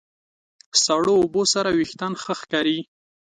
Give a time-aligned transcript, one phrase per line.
[0.83, 2.79] سړو اوبو سره وېښتيان ښه ښکاري.